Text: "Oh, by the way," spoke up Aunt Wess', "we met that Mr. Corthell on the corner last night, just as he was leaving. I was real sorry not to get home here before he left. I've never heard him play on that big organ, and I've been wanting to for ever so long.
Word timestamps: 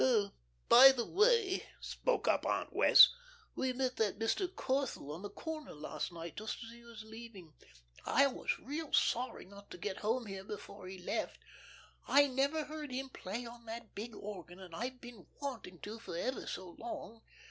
"Oh, 0.03 0.31
by 0.67 0.91
the 0.91 1.05
way," 1.05 1.63
spoke 1.79 2.27
up 2.27 2.43
Aunt 2.43 2.73
Wess', 2.73 3.09
"we 3.53 3.71
met 3.71 3.97
that 3.97 4.17
Mr. 4.17 4.47
Corthell 4.47 5.11
on 5.13 5.21
the 5.21 5.29
corner 5.29 5.75
last 5.75 6.11
night, 6.11 6.35
just 6.37 6.57
as 6.63 6.71
he 6.71 6.81
was 6.83 7.03
leaving. 7.03 7.53
I 8.03 8.25
was 8.25 8.57
real 8.57 8.91
sorry 8.93 9.45
not 9.45 9.69
to 9.69 9.77
get 9.77 9.97
home 9.97 10.25
here 10.25 10.43
before 10.43 10.87
he 10.87 10.97
left. 10.97 11.37
I've 12.07 12.31
never 12.31 12.63
heard 12.63 12.89
him 12.91 13.09
play 13.09 13.45
on 13.45 13.65
that 13.65 13.93
big 13.93 14.15
organ, 14.15 14.59
and 14.59 14.75
I've 14.75 14.99
been 15.01 15.27
wanting 15.39 15.77
to 15.81 15.99
for 15.99 16.17
ever 16.17 16.47
so 16.47 16.69
long. 16.79 17.21